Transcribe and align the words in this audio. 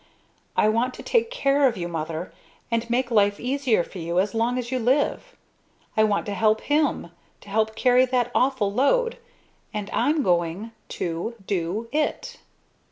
_I 0.57 0.67
want 0.67 0.95
to 0.95 1.03
take 1.03 1.29
care 1.29 1.67
of 1.67 1.77
you, 1.77 1.87
Mother, 1.87 2.33
and 2.71 2.89
make 2.89 3.11
life 3.11 3.39
easier 3.39 3.83
for 3.83 3.99
you 3.99 4.19
as 4.19 4.33
long 4.33 4.57
as 4.57 4.71
you 4.71 4.79
live. 4.79 5.37
I 5.95 6.03
want 6.05 6.25
to 6.25 6.33
help 6.33 6.61
him 6.61 7.11
to 7.41 7.49
help 7.49 7.75
carry 7.75 8.05
that 8.05 8.31
awful 8.33 8.73
load 8.73 9.19
and 9.71 9.91
I'm 9.91 10.23
going 10.23 10.71
to 10.97 11.35
do 11.45 11.87
it!" 11.91 12.37